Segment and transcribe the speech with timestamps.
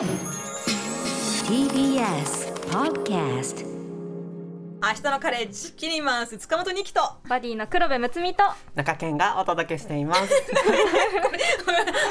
[0.00, 0.16] TBS
[2.70, 7.02] Podcast 明日のカレッジキニマンス塚本二希と。
[7.28, 8.44] バディの黒部睦美と。
[8.74, 10.22] 中堅がお届けしています。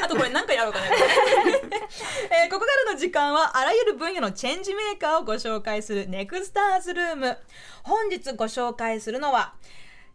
[0.04, 0.86] あとこれ何回やろうかね、
[2.44, 7.38] えーここからの時間はあらゆる分野のチェンジメーカーをご紹介するネクスターズルーム。
[7.82, 9.54] 本日ご紹介するのは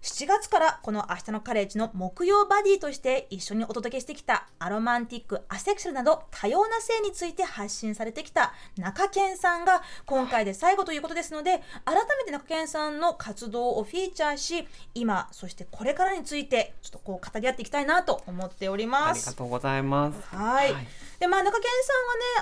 [0.06, 19.34] 7月からこの明日のカレッジの木曜バディとして一緒にお届けしてきたアロマンティック、アセクシャルなど多様な性について発信されてきた中堅さんが今回で最後ということですので改めて中堅さんの活動をフィーチャーし今そしてこれからについてちょっとこう語り合っていきたいなと思っておりあますりが。
[19.34, 20.36] とうございます。
[20.36, 20.76] はい。
[21.20, 21.64] でまあ中堅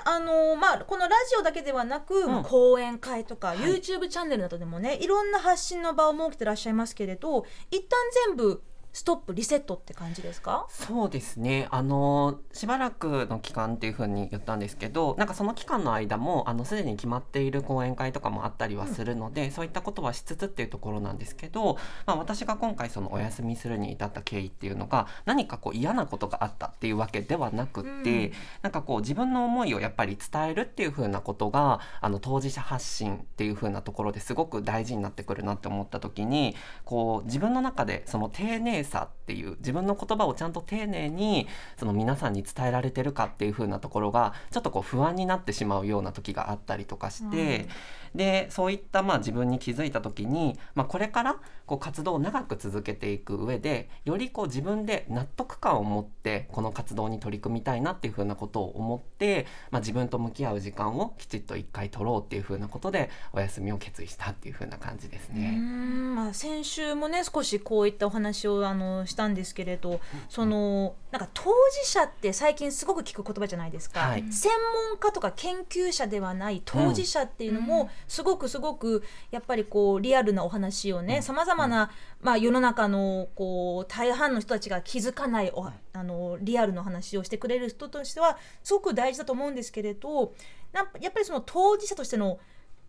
[0.03, 8.61] さんはねあのまあこのラジオだけではなく、まあ講演会とか、YouTube チャンネルなどでもねいろんな発信の場を設けてらっしゃいますけれど一旦全部
[8.93, 10.67] ストップリセットって感じですか？
[10.69, 11.67] そうですね。
[11.71, 47.67] あのしばらくの期間っていう風に言ったんですけど、なんかその期間の間もあのすでに決まっている講演会とかもあったりはするので、そういったことはしつつっていうところなんですけど、まあ私が今回そのお休みするに至った経緯っていうのが何かこう嫌なことがあったっていうわけではなくって、なんかこう自分の思いをやっぱり伝えるっていう風なことがあの当事者発信っていう風なところですごく大事になってくるなって思った時にこう自分の中でその丁寧さっていう自分の言葉をちゃんと丁寧にその皆さんに伝えられてるかっていう風なところがちょっとこう不安になってしまうような時があったりとかして、
[48.15, 65.51] でそういったまあ自分に気づいた時に、まあ、これからこう活動を長く続けていく上でよりこう自分で納得感を持ってこの活動に取り組みたいなっていう風なことを思って、まあ、自分と向き合う時間をきちっと一回取ろうっていう風なことでお休みを決意したっていう風な感じですね。
[65.55, 71.43] んまあ先週もね少しこういったお話をあのしたんですけれど、そのなんか当
[71.83, 74.23] 事者って最近すごく聞く言葉じゃないですか、はい。
[74.31, 74.51] 専
[74.89, 81.91] 門家とか研究者ではない当事者っていうのもすごくすごくやっぱりこうリアルなお話をねさまざまな、
[82.21, 90.33] まあ、世の中のこう大半の人たちが気づかないおあのリアルの話をしてくれる人としてはすごく大事だと思うんですけれど
[90.73, 92.39] やっぱりその当事者としての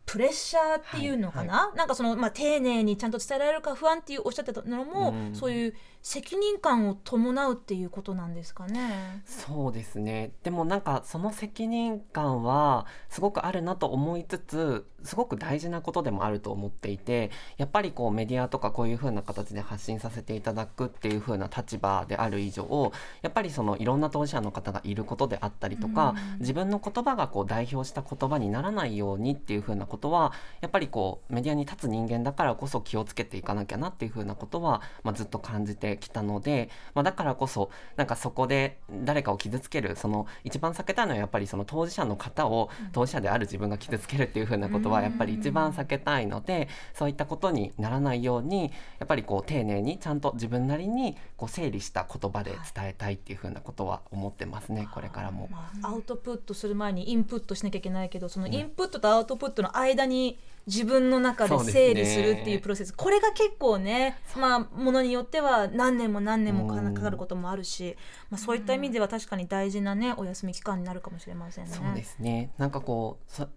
[0.07, 5.35] プレッシャーっていうのかな、なんかその、まあ、丁寧にちゃんと伝えられるか不安っていうおっしゃってたのも、うん。
[5.35, 9.23] そういう責任感を伴うっていうことなんですかね。
[9.25, 22.93] そうですねでもなんかその責任感はすごくあるなと思いつつすごく大事なことでもあると思っていてやっぱりこうメディアとかこういう風な形で発信させていただくっていう風な立場である以上
[23.23, 48.65] やっぱりそのいろんな当事者の方がいることであったりとか、自分の言葉がこう代表した言葉にならないようにっていう風なことはやっぱりこうメディアに立つ人間だからこそ気をつけていかなきゃなっていう風なことは、まあ、ずっと感じてきたので、まあ、だからこそなんかそこで誰かを傷つけるその一番避けたいのはやっぱりその当事者の方を当事者である自分が傷つけるっていう風なことはやっぱり一番避けたいのでそういったことにならないように
[48.99, 55.49] やっぱりこう丁寧にちゃんと自分なりにこう整理した言葉で伝えたいっていう風なことは思ってますねこれからも。
[55.50, 66.95] まあ、アウトプットする前にインプットしなきゃいけないけどそのインプットとアウトプットの間に自分の中で整理するっていうプロセス、これが結構ねまあものによっては何年も何年もかうん。
[66.95, 67.97] かかることもあるし、
[68.31, 71.71] まあ、そういった意味では確かに大事なねお休み期間になるかもしれませんね。
[71.73, 72.51] そうですね。
[72.57, 73.49] なんかこうそ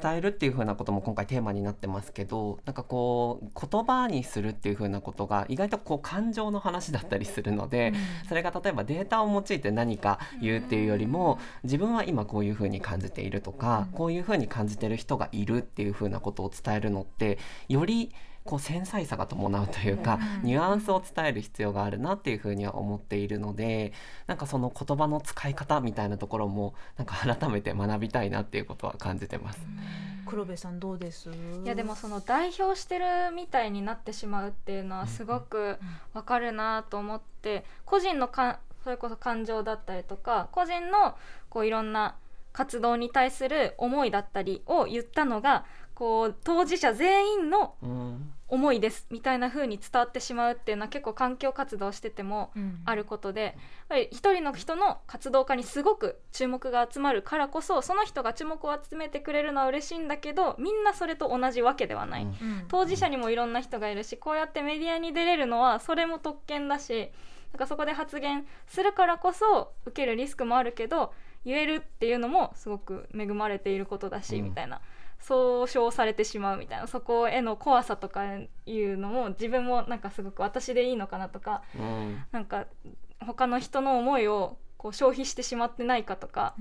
[0.00, 7.92] 伝えるっていう風なことも今回テーマになってますけどなんかこう言葉にするっていう風なことが意外とこう感情の話だったりするので、
[8.28, 18.12] それが例えばデータを用いて何か言うっていうよりも自分は今こういう風に感じているとか、こういう風に感じてる人がいるっていう風なことを伝えるのってより
[18.46, 23.92] こう繊細さが伴うというか、ニュアンスを伝える必要があるなっていうふうには思っているので
[24.26, 29.60] なんかその言葉の使い方みたいなところもなんか改めて学びたいなっていうことは感じてます。
[30.24, 31.30] 黒部さんどうです？
[31.30, 35.78] いやでもその代表してるみたいになってしまうっていうのはすごく
[36.14, 41.16] わかるなと思って個人のかそれこそ感情だったりとか個人の
[41.48, 42.16] こういろんな
[42.52, 45.64] 活動に対する思いだったりを言ったのが
[45.94, 52.80] こう当事者全員のうん思いですみたいな風に伝わってしまうっていうのは結構環境活動しててもうん。
[52.84, 53.52] あることでやっ
[53.88, 62.28] ぱり一人の人の活動家にすごく注目が集まるからこそその人が注目を集めてくれるのは嬉しいんだけどみんなそれと同じわけではない、うん。
[62.28, 62.64] うん。
[62.68, 67.10] 当事者にもいろんな人がいるしこうやってメディアに出れるのはそれも特権だし
[67.52, 71.12] なんかそこで発言するからこそ受けるリスクもあるけど
[71.44, 74.44] 言えるっていうのもすごく恵まれていることだし、うん。
[74.44, 74.80] みたいな
[75.20, 76.86] 総称されてしまうみたいな。
[76.86, 78.24] そこへの怖さとか
[78.66, 81.62] いうのも自分もなんかすごく私でいいのかなとか。
[81.74, 82.22] うん。
[82.32, 82.66] なんか
[83.20, 86.54] 他の人の思いをこう消費してしまってないかとか、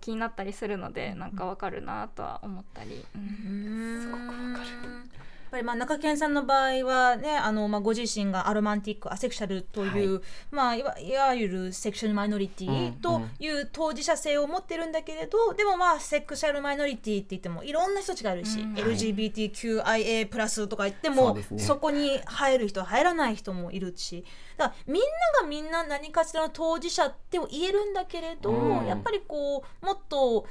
[0.00, 4.02] 気になったりするのでなんかわかるなとは思ったり、うん。
[4.02, 5.25] すごくわかる。
[5.46, 10.22] やっぱりまあ中堅さんの場合はねあのまあご自身がアロマンティックアセクシャルという、はい。
[10.50, 18.74] まあいわいわゆるセクシュアルマイノリティという当事者性を持ってるんだけれど、でもまあセクシャルマイノリティって言ってもいろんな人たちがいるし、うん。
[18.74, 24.24] LGBTQIA+ プラスとか言ってもそそこに入る人入らない人もいるし
[24.56, 28.86] だからみんながみんな何かしらの当事者っても言えるんだけれど、うん。
[28.86, 30.46] やっぱりこうもっと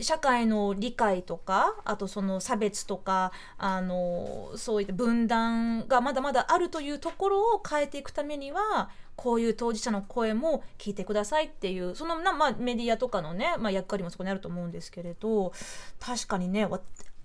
[0.00, 15.52] 社会の理解とかあとその差別とかあのそういった分断がまだまだあるというところを変えていくためにはこういう当事者の声も聞いてくださいっていうそのな、まあ、メディアとかのね、まあ、役割もそこにあると思うんですけれど
[16.00, 16.68] 確かにね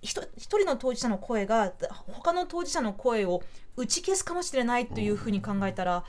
[0.00, 1.72] 一人の当事者の声が
[2.08, 3.42] 他の当事者の声を
[3.76, 6.04] 打ち消すかもしれないというふうに考えたら、ん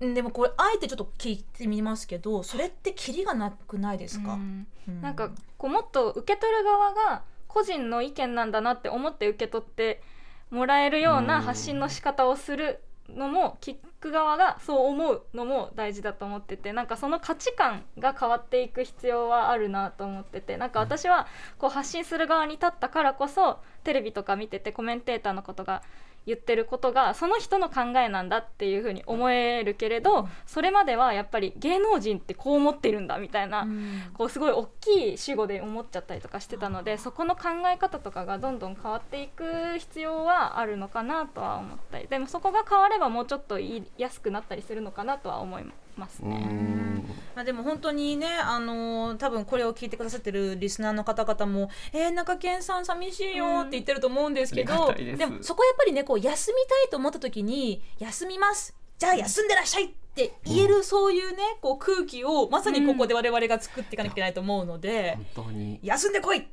[0.00, 4.66] でもこれあえてちょっと聞いてみますけどそれってキリがなくないですか、うん。
[4.88, 5.00] うん。
[5.00, 10.02] なんかこうもっと受け取る側が個人の意見なんだなって思って受け取って
[10.50, 21.26] もらえるような発信の仕方をするのも聞く側がそう思うのも大事だと思っててなんかその価値観が変わっていく必要はあるなと思っててなんか私は
[21.58, 25.82] こう発信する側に立ったからこそテレビとか見ててコメンテーターのことが
[26.26, 33.84] 言ってることがその人の考えなんだっていうふうに思えるけれどそれまではやっぱり芸能人ってこう思ってるんだみたいなうん。
[34.14, 45.83] こうすごい大きい主語で思っちゃったりとかしてたのでそこの考え方とかがどんどん変わっていく必要はあるのかなとは思ったりでもそこが変わればもうちょっと言いやすくなったりするのかなとは思います
[46.22, 46.36] うね。
[46.36, 47.04] ん。
[47.34, 55.26] まあ、でも本当にね、あのー多分これを聞いてくださってるリスナーの方々も「えー、中堅さん寂しいよ」って言ってると思うんですけど、です。
[55.26, 66.46] もそこはやっぱりねこう休みたいと思った時に「休みますじゃあ休んでらっしゃい」って言えるそういうねこう空気をまさにここで我々が作っていかなきゃいけないと思うので本当に「休んでこい!」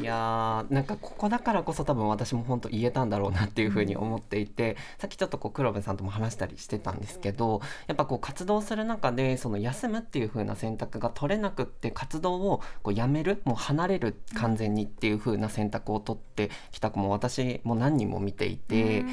[0.00, 19.04] いやーなんかここだからこそ多分私も本当言えたんだろうなっていうふうに思っていてさっきちょっとこう黒部さんとも話したりしてたんですけどやっぱこう活動する中でその休むっていう風な選択が取れなくって活動をこうやめるもう離れる完全にっていう風な選択を取ってきた子も私も何人も見ていて。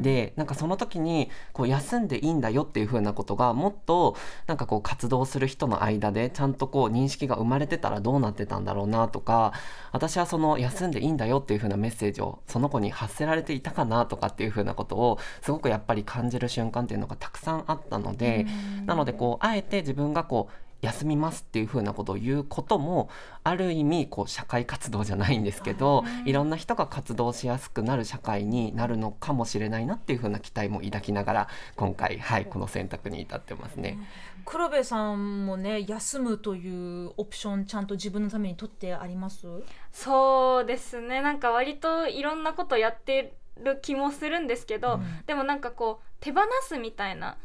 [0.00, 4.16] でなんかその時にこう休んでいいんだよっていう風なことがもっと
[4.46, 9.52] なんかこう活動する人の間でちゃんとこう認識が生まれてたらどうなってたんだろうなとか
[9.96, 18.46] 私はその休んでいいんだよっていう風なメッセージをその子に発せられていたかなとかっていう風なことをすごくやっぱり感じる瞬間っていうのがたくさんあったので
[18.84, 23.08] なのでこうあえて自分がこう休みますっていう風なことを言うことも
[23.44, 33.98] ある意味こう社会活動じゃないんですけどいろんな人が活動しやすくなる社会になるのかもしれないなっていう風な期待も抱きながら今回はいこの選択に至ってますね。
[34.44, 39.46] 黒部さんもね休むというオプションちゃんと自分のために取ってあります？
[39.92, 41.20] そうですね。
[41.20, 45.26] なんか割といろんなことやってる気もするんですけど、うん。
[45.26, 47.38] でもなんかこう手放すみたいな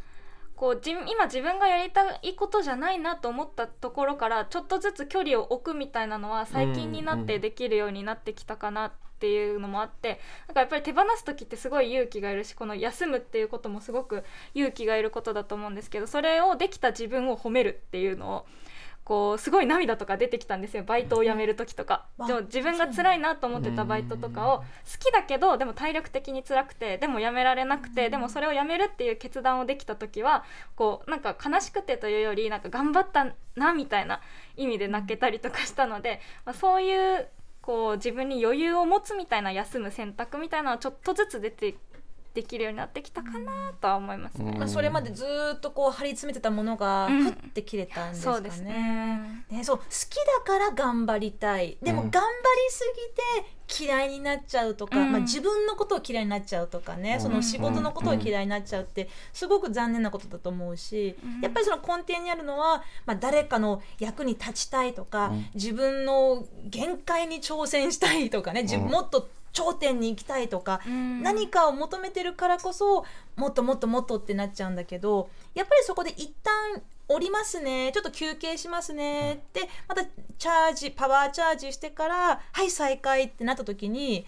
[0.62, 14.24] こう今自分がやりたいことじゃないなと思ったところからちょっとずつ距離を置くみたいなのは最近になってできるようになってきたかなっていうのもあってなんかやっぱり手放す時ってすごい勇気がいるしこの休むっていうこともすごく
[14.54, 18.46] 勇気がいることだと思うんですけどそれをできた自分を褒めるっていうのを
[19.12, 20.86] こうすごい涙とか出てきたんですよ。
[20.86, 22.06] バイトを辞める時とか。
[22.18, 22.28] うん。
[22.28, 24.64] でも自分が辛いなと思ってたバイトとかを好
[25.00, 30.46] きだけどでも体力的に辛くてでも辞められなくてでもそれを辞めるっていう決断をできた時は
[30.78, 33.28] こうなんか悲しくてというよりなんか頑張った
[33.58, 34.22] なみたいな
[34.56, 37.28] 意味で泣けたりとかしたので、まあ、そういう
[37.62, 41.76] こう自分に余裕を持つみたいな休む選択みたいなのはちょっとずつ出て
[42.34, 44.54] できるようになってきたかなとは思いますね。
[44.58, 47.24] まあ、それまでずーっとこう張り詰めてたものがうん。
[47.24, 48.36] ふって切れたんですかね。
[48.36, 49.46] そうですね。
[49.50, 51.78] ねそう好きだから頑張りたい。
[51.82, 52.12] でもうん。
[52.12, 52.32] 頑張り
[52.70, 52.94] す
[53.38, 55.12] ぎて嫌いになっちゃうとか、うん。
[55.12, 57.22] まあ、自分のことを嫌いになっちゃうとかね、うん。
[57.22, 61.42] その仕事のことを嫌いになっちゃうってすごく残念なことだと思うし、うん。
[61.42, 65.46] やっぱりその根底にあるのは、まあ、誰かの役に立ちたいとか、うん。
[65.54, 68.92] 自分の限界に挑戦したいとかね、自分うん。
[68.92, 71.22] もっと頂点に行きたいとか、うん。
[71.22, 73.06] 何かを求めてるからこそ
[73.36, 84.26] もっともっともっとってなっちゃうんだけどやっぱりそこで一旦降りますねちょっと休憩しますねってまたチャージパワーチャージしてからはい再開ってなった時に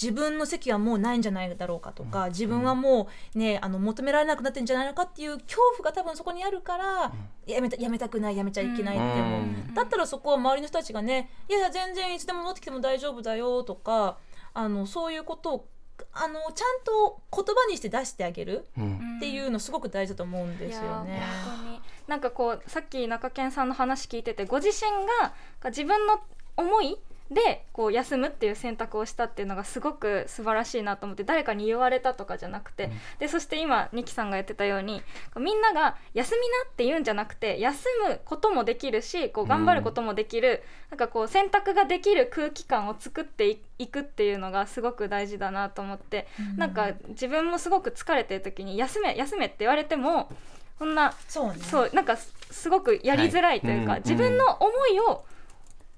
[0.00, 7.12] 自分の席はもうないんじゃないだろうかとか自分はもうねあの求められなくなってんじゃないのかっていう恐怖が多分そこにあるから
[7.46, 9.40] やめたやめたくないやめちゃいけないって思う。
[9.40, 14.18] うんだったらそこは周りの人たちがね「いやいや全然いつでも戻ってきても大丈夫だよ」とか
[14.54, 15.68] あのそういうことを
[16.12, 19.16] あのちゃんと言葉にして出してあげるうん。
[19.18, 21.16] っていうのすごく大事だと思うんですよね。
[21.16, 21.26] いや。
[21.44, 21.80] 本当に。
[22.08, 25.34] なんかこうさっき中堅さんの話聞いててご自身が
[25.70, 26.20] 自分の
[26.56, 26.98] 思い
[27.32, 35.02] でこう休むっていう選択をしたっていうのがすごく素晴らしいなと思って誰かに言われたとかじゃなくて、でそして今ニキさんが言ってたように
[35.36, 50.30] みんなが「休みな」って言うんじゃなくて休むこともできるしこう頑張ることもできる、なんかこう選択ができる空気感を作っていくっていうのがすごく大事だなと思って、なんか自分もすごく疲れてる時に「休め休め」って言われても
[50.78, 51.54] そんなそうね。
[51.60, 54.00] そうなんかすすごくやりづらいというか、はい。
[54.00, 54.04] うん。
[54.04, 55.24] 自分の思いを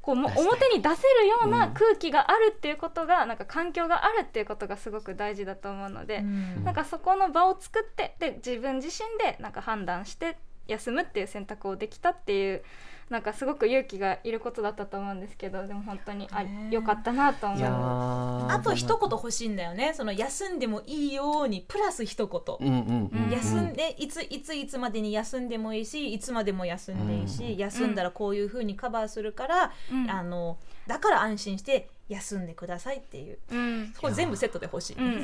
[0.05, 1.73] こうも表に出せるよううなん。
[1.73, 6.63] 空気があるっていうことが、なんか環境があるっていうことがすごく大事だと思うので、うん。
[6.63, 10.37] なんかそこの場を作ってで自分自身でなんか判断して
[10.69, 12.63] 休むっていう選択をできたっていう
[13.11, 18.55] なんかすごく勇気がいることだったと思うんですけどでも本当にあね良かったなと思いやいまー。
[18.55, 19.93] あと一言欲しいんだよね。
[19.95, 29.95] その休んでもいいようにプラス一言、休んでいついついつまでに休んでもいいしいつまでも休んでいいし、うん休んだらこういうふうにカバーするから、す。
[29.95, 30.11] うん。
[30.11, 33.39] あのだから安心して休んでくださいっていう。
[33.51, 33.93] うん。
[33.95, 34.97] そこ全部セットで欲しい。
[34.97, 35.17] うんうんう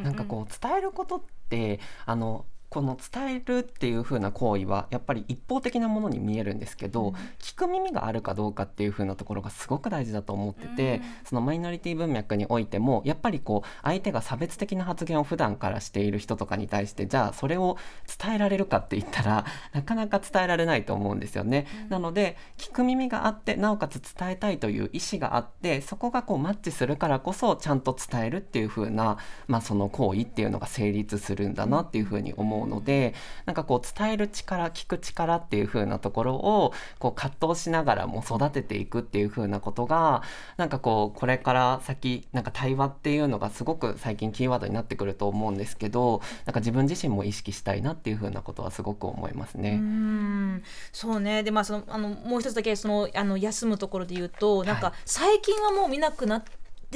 [0.00, 7.14] んなんかこう伝えることってあのこの伝えるっていう風な行為はやっぱり一方的なものに見えるんですけど、うん。
[7.38, 11.02] 聞く耳があるかどうかっていう風なところがすごく大事だと思ってて、うん。
[11.24, 17.76] そのマイノリティ文脈においてもやっぱりこう相手が差別的な発言を普段からしている人とかに対してじゃあそれを
[18.18, 21.66] 伝えられるかって言ったら なかなか伝えられないと思うんですよね。
[21.90, 33.14] なので聞く耳があってなおかつ伝えたいという意思があってそこがこうマッチするからこそちゃんと伝えるっていう風な、まあ、その行為っていうのが成立するんだなっていう風に思うので
[33.46, 40.22] なんかこう伝える力聞く力っていう風なところをこう葛藤しながらも育てていくっていう風なことが
[40.56, 49.76] なんかこうこれから先なんか対話っていうのがすごく最近キーワードになってくると思うんですけどなんか自分自身も意識したいなっていう風なことはすごく思いますうね。
[49.76, 50.62] ん。
[50.92, 51.42] そうね。
[51.42, 56.50] でまあそのあのもう一つだけそのあの休むところで言うとなんかはい最近はもう見なくなって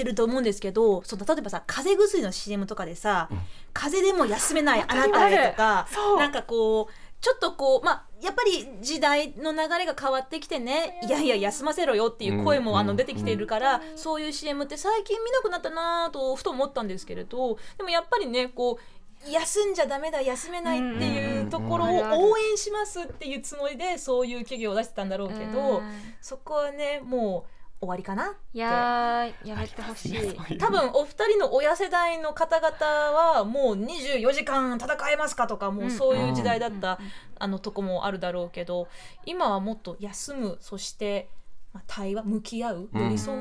[0.05, 3.39] ると思うんですけどその例えばさ風邪薬の CM とかでさ、うん。
[3.73, 6.19] 風邪でも休めないあなたへとかそう。
[6.19, 18.79] なんかこうちょっとこうまあやっぱり時代の流れが変わってきてねいやいや休ませろよっていう声も、うんあの出てきているから、そういう CM って最近見なくなったなぁとふと思ったんですけれどでもやっぱりねこ
[19.27, 25.83] う休んじゃダメだ休めないっていうところを応援しますっていうつもりでそういう企業を出してたんだろうけど、うん。
[26.21, 28.37] そこはねもう終わりかなって。
[28.55, 30.59] いやーやめてほしい。
[30.59, 36.99] 多分お二人の親世代の方々はもう24時間戦えますかとかもうそういう時代だった、
[37.39, 38.89] あのとこもあるだろうけど
[39.27, 41.29] 今はもっと休むそして、
[41.77, 43.39] まあ、対話向き合う寄り添う、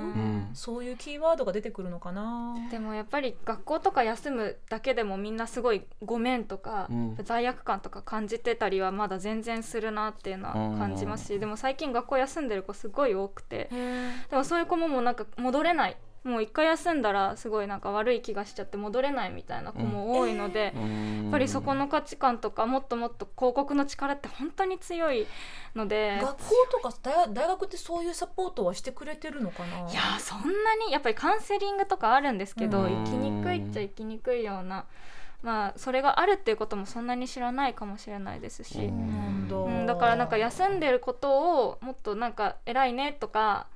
[0.54, 2.56] そういうキーワードが出てくるのかな。
[2.70, 7.15] でもやっぱり学校とか休むだけでもみんなすごいごめんとか、うん。
[7.24, 13.70] 罪悪感とか感じてたりはまだ全然するなっていうのは感じますし、でも最近学校休んでる子すごい多くて。
[14.30, 25.27] でもそういう子ももうなんか戻れないもう一回休んだらすごいなんか悪い気がしちゃって戻れないみたいな子も多いので、ややっぱりそこの価値観とかもっともっと広告の力って本当に強い
[25.75, 29.89] ので学校とか大大学ってそういうサポートはしてくれてるのかな？
[29.91, 33.05] いやーそんなにやっぱりカウンセリングとかあるんですけど、うん。
[33.05, 34.86] 生きにくいっちゃ生きにくいような
[35.44, 43.67] まあそれがあるっていうこともそんなに知らないかもしれないですし、うん、だからなんか休んでることをもっとなんか偉いねとか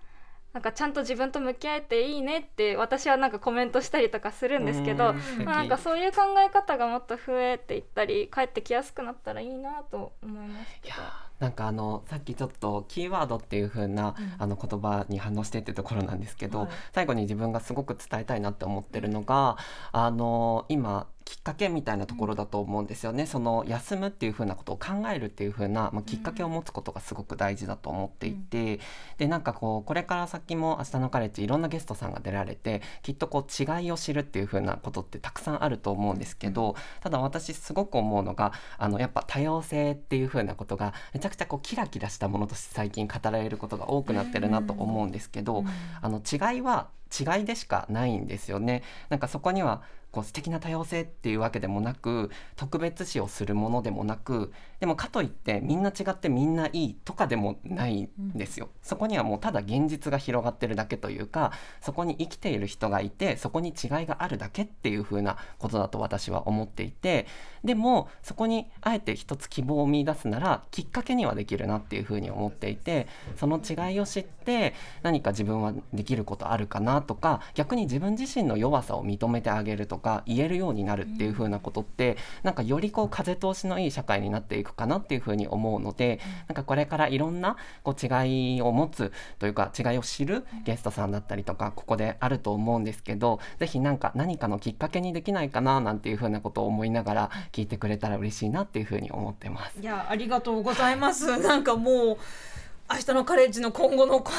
[0.54, 10.96] なんかちゃんと自分と向き合えていいねって私はなんかコメントしたりとかするんですけど、うんまあ、なんかそういう考え方がもっと増えていったり帰ってきやすくなったらいいなと思いますけど。
[10.96, 11.14] いや。
[11.26, 14.34] ーなんかあのさっきちょっとキーワードっていう風な、うん。
[14.40, 16.70] あの言葉に反応してってところなんですけど、はい。
[16.94, 19.56] 最後に自分がすごく伝えたいなって思ってるのが
[19.92, 28.80] あの今きっかけみたいなところだと思うんですよね、その休むっていう風なことを考えるっていう風な、まあ、きっかけを持つことがすごく大事だと思っていて、
[29.20, 45.64] でなんかこうこれから先も「明日のカレッジ」いろんなゲストさんが出られてきっとこう違いを知るっていう風なことってたくさんあると思うんですけど、ただ私すごく思うのがあのやっぱ多様性っていう風なことがめちゃくちゃこうキラキラしたものとして最近語られることが多くなってるなと思うんですけど、
[46.02, 48.82] あの違いは違いでしかないんですよね。
[49.10, 58.70] なんかそこにはこう素敵な多様性っていうわけでもなく特別視をするものでもなくでもかといってみんな違ってみんないいとかでもないんですよ。
[58.82, 61.52] そこにはもうただ現実が広がってるだけというか
[61.82, 67.28] そこに生きている人がいてそこに違いがあるだけっていう風なことだと私は思っていて
[67.64, 74.74] でもそこにあえて一つ希望を見出すならきっかけにはできるなっていう風に思っていてその違いを知って
[75.04, 99.80] 何か自分はできることあるかなとか逆に自分自身の弱さを認めてあげるとか言えるようになるっていう風なことってなんかよりこう風通しのいい社会になっていくくかなっていうふうに思うのでなんかこれからいろんなこう違いを持つというか違いを知るゲストさんだったりとかここであると思うんですけどぜひなんか何かのきっかけにできないかななんていうふうなことを思いながら聞いてくれたら嬉しいなっていうふうに思ってます。
[99.80, 101.38] いやありがとうございます。
[101.40, 102.18] なんかもう
[102.92, 104.32] 明日のカレッジの今後のこ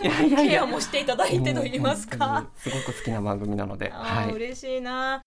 [0.00, 2.46] のケアもしていただいてと言いますか。
[2.56, 4.32] すごく好きな番組なので、はい。
[4.32, 5.22] 嬉しいな